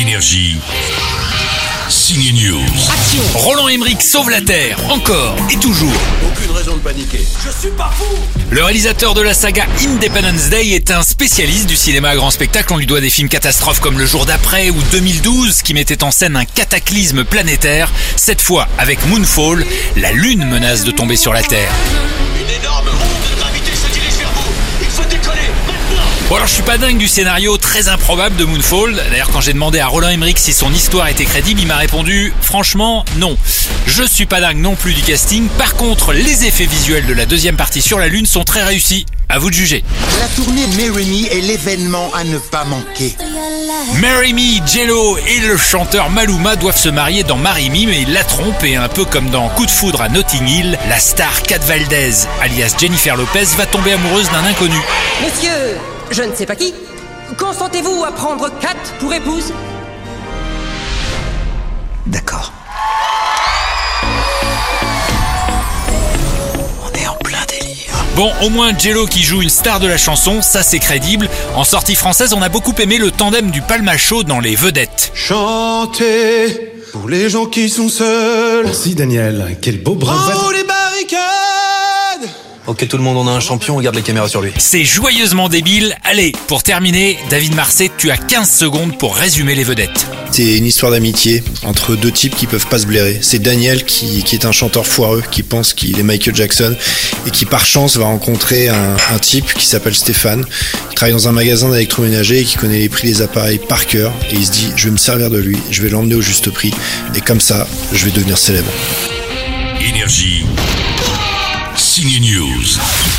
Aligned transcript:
Énergie. 0.00 0.56
Signe 1.90 2.32
News. 2.32 2.64
Roland 3.34 3.68
Emmerich 3.68 4.00
sauve 4.00 4.30
la 4.30 4.40
Terre, 4.40 4.78
encore 4.88 5.36
et 5.50 5.58
toujours. 5.58 5.92
Aucune 6.26 6.56
raison 6.56 6.76
de 6.76 6.80
paniquer. 6.80 7.20
Je 7.44 7.50
suis 7.50 7.76
pas 7.76 7.90
fou 7.94 8.06
Le 8.50 8.62
réalisateur 8.62 9.12
de 9.12 9.20
la 9.20 9.34
saga 9.34 9.66
Independence 9.84 10.48
Day 10.48 10.68
est 10.68 10.90
un 10.90 11.02
spécialiste 11.02 11.66
du 11.66 11.76
cinéma 11.76 12.08
à 12.08 12.16
grand 12.16 12.30
spectacle. 12.30 12.72
On 12.72 12.78
lui 12.78 12.86
doit 12.86 13.02
des 13.02 13.10
films 13.10 13.28
catastrophes 13.28 13.80
comme 13.80 13.98
Le 13.98 14.06
Jour 14.06 14.24
d'après 14.24 14.70
ou 14.70 14.78
2012 14.90 15.60
qui 15.60 15.74
mettaient 15.74 16.02
en 16.02 16.10
scène 16.10 16.34
un 16.34 16.46
cataclysme 16.46 17.24
planétaire. 17.24 17.92
Cette 18.16 18.40
fois, 18.40 18.68
avec 18.78 19.04
Moonfall, 19.06 19.66
la 19.96 20.12
Lune 20.12 20.46
menace 20.46 20.84
de 20.84 20.92
tomber 20.92 21.16
sur 21.16 21.34
la 21.34 21.42
Terre. 21.42 21.72
Alors 26.40 26.48
je 26.48 26.54
suis 26.54 26.62
pas 26.62 26.78
dingue 26.78 26.96
du 26.96 27.06
scénario 27.06 27.58
très 27.58 27.88
improbable 27.88 28.34
de 28.36 28.46
Moonfall. 28.46 28.94
D'ailleurs 29.10 29.28
quand 29.28 29.42
j'ai 29.42 29.52
demandé 29.52 29.78
à 29.78 29.88
Roland 29.88 30.08
Emmerich 30.08 30.38
si 30.38 30.54
son 30.54 30.72
histoire 30.72 31.06
était 31.08 31.26
crédible, 31.26 31.60
il 31.60 31.66
m'a 31.66 31.76
répondu 31.76 32.32
franchement 32.40 33.04
non. 33.18 33.36
Je 33.84 34.02
suis 34.04 34.24
pas 34.24 34.40
dingue 34.40 34.56
non 34.56 34.74
plus 34.74 34.94
du 34.94 35.02
casting. 35.02 35.48
Par 35.58 35.74
contre, 35.74 36.14
les 36.14 36.46
effets 36.46 36.64
visuels 36.64 37.04
de 37.04 37.12
la 37.12 37.26
deuxième 37.26 37.56
partie 37.56 37.82
sur 37.82 37.98
la 37.98 38.08
Lune 38.08 38.24
sont 38.24 38.42
très 38.42 38.64
réussis. 38.64 39.04
À 39.28 39.38
vous 39.38 39.50
de 39.50 39.54
juger. 39.54 39.84
La 40.18 40.28
tournée 40.28 40.66
Marry 40.78 41.04
Me 41.04 41.30
est 41.30 41.42
l'événement 41.42 42.10
à 42.14 42.24
ne 42.24 42.38
pas 42.38 42.64
manquer. 42.64 43.14
Marry 44.00 44.32
Me, 44.32 44.66
Jello 44.66 45.18
et 45.18 45.40
le 45.40 45.58
chanteur 45.58 46.08
Maluma 46.08 46.56
doivent 46.56 46.80
se 46.80 46.88
marier 46.88 47.22
dans 47.22 47.36
Marry 47.36 47.68
Me, 47.68 47.86
mais 47.86 48.00
il 48.00 48.14
la 48.14 48.24
trompe 48.24 48.64
et 48.64 48.76
un 48.76 48.88
peu 48.88 49.04
comme 49.04 49.28
dans 49.28 49.50
Coup 49.50 49.66
de 49.66 49.70
foudre 49.70 50.00
à 50.00 50.08
Notting 50.08 50.48
Hill, 50.48 50.78
la 50.88 50.98
star 50.98 51.42
Kat 51.42 51.58
Valdez, 51.58 52.26
alias 52.40 52.74
Jennifer 52.80 53.14
Lopez, 53.14 53.44
va 53.58 53.66
tomber 53.66 53.92
amoureuse 53.92 54.30
d'un 54.30 54.44
inconnu. 54.44 54.78
Messieurs, 55.22 55.76
je 56.10 56.22
ne 56.22 56.34
sais 56.34 56.46
pas 56.46 56.56
qui, 56.56 56.74
consentez-vous 57.38 58.04
à 58.04 58.12
prendre 58.12 58.50
Kat 58.60 58.74
pour 58.98 59.12
épouse? 59.12 59.52
D'accord. 62.06 62.52
On 66.82 66.98
est 66.98 67.06
en 67.06 67.14
plein 67.14 67.38
délire. 67.48 67.94
Bon, 68.16 68.32
au 68.42 68.50
moins 68.50 68.76
Jello 68.76 69.06
qui 69.06 69.22
joue 69.22 69.42
une 69.42 69.50
star 69.50 69.78
de 69.80 69.86
la 69.86 69.96
chanson, 69.96 70.42
ça 70.42 70.62
c'est 70.62 70.80
crédible. 70.80 71.28
En 71.54 71.64
sortie 71.64 71.94
française, 71.94 72.32
on 72.32 72.42
a 72.42 72.48
beaucoup 72.48 72.74
aimé 72.78 72.98
le 72.98 73.10
tandem 73.10 73.50
du 73.50 73.62
Palma 73.62 73.96
Show 73.96 74.24
dans 74.24 74.40
Les 74.40 74.56
Vedettes. 74.56 75.12
Chanter 75.14 76.72
pour 76.92 77.08
les 77.08 77.30
gens 77.30 77.46
qui 77.46 77.68
sont 77.68 77.88
seuls. 77.88 78.66
Merci 78.66 78.96
Daniel, 78.96 79.56
quel 79.62 79.80
beau 79.80 79.94
bras. 79.94 80.16
Oh 80.44 80.50
les 80.50 80.64
barricades 80.64 80.79
Ok 82.70 82.86
tout 82.86 82.96
le 82.96 83.02
monde, 83.02 83.16
on 83.16 83.26
a 83.26 83.32
un 83.32 83.40
champion, 83.40 83.78
on 83.78 83.80
garde 83.80 83.96
les 83.96 84.02
caméras 84.02 84.28
sur 84.28 84.40
lui. 84.40 84.52
C'est 84.56 84.84
joyeusement 84.84 85.48
débile. 85.48 85.96
Allez, 86.04 86.30
pour 86.46 86.62
terminer, 86.62 87.18
David 87.28 87.56
Marseille, 87.56 87.90
tu 87.98 88.12
as 88.12 88.16
15 88.16 88.48
secondes 88.48 88.96
pour 88.96 89.16
résumer 89.16 89.56
les 89.56 89.64
vedettes. 89.64 90.06
C'est 90.30 90.56
une 90.56 90.66
histoire 90.66 90.92
d'amitié 90.92 91.42
entre 91.64 91.96
deux 91.96 92.12
types 92.12 92.36
qui 92.36 92.46
peuvent 92.46 92.68
pas 92.68 92.78
se 92.78 92.86
blairer. 92.86 93.18
C'est 93.22 93.40
Daniel 93.40 93.84
qui, 93.84 94.22
qui 94.22 94.36
est 94.36 94.44
un 94.44 94.52
chanteur 94.52 94.86
foireux, 94.86 95.24
qui 95.32 95.42
pense 95.42 95.74
qu'il 95.74 95.98
est 95.98 96.04
Michael 96.04 96.36
Jackson 96.36 96.76
et 97.26 97.32
qui 97.32 97.44
par 97.44 97.66
chance 97.66 97.96
va 97.96 98.04
rencontrer 98.04 98.68
un, 98.68 98.96
un 99.12 99.18
type 99.18 99.52
qui 99.52 99.66
s'appelle 99.66 99.96
Stéphane, 99.96 100.46
qui 100.90 100.94
travaille 100.94 101.14
dans 101.14 101.26
un 101.26 101.32
magasin 101.32 101.70
d'électroménager 101.70 102.38
et 102.38 102.44
qui 102.44 102.56
connaît 102.56 102.78
les 102.78 102.88
prix 102.88 103.08
des 103.08 103.20
appareils 103.20 103.58
par 103.58 103.88
cœur. 103.88 104.12
Et 104.30 104.36
il 104.36 104.46
se 104.46 104.52
dit, 104.52 104.68
je 104.76 104.84
vais 104.84 104.92
me 104.92 104.96
servir 104.96 105.28
de 105.28 105.38
lui, 105.38 105.58
je 105.72 105.82
vais 105.82 105.88
l'emmener 105.88 106.14
au 106.14 106.20
juste 106.20 106.50
prix. 106.50 106.72
Et 107.16 107.20
comme 107.20 107.40
ça, 107.40 107.66
je 107.92 108.04
vais 108.04 108.12
devenir 108.12 108.38
célèbre. 108.38 108.70
Énergie. 109.80 110.44
Signe 111.90 112.20
News. 112.20 113.09